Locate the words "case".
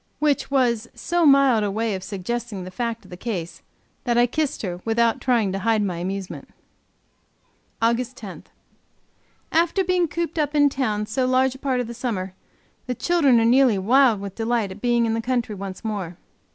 3.17-3.61